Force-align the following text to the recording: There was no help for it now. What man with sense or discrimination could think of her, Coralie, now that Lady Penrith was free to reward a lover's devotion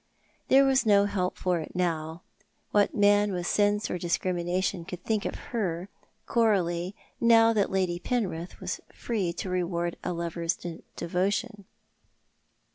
There 0.47 0.65
was 0.65 0.83
no 0.83 1.05
help 1.05 1.37
for 1.37 1.59
it 1.59 1.75
now. 1.75 2.23
What 2.71 2.95
man 2.95 3.31
with 3.33 3.45
sense 3.45 3.87
or 3.91 3.99
discrimination 3.99 4.83
could 4.83 5.03
think 5.03 5.25
of 5.25 5.35
her, 5.53 5.89
Coralie, 6.25 6.95
now 7.19 7.53
that 7.53 7.69
Lady 7.69 7.99
Penrith 7.99 8.59
was 8.59 8.81
free 8.91 9.31
to 9.33 9.47
reward 9.47 9.97
a 10.03 10.11
lover's 10.11 10.57
devotion 10.95 11.65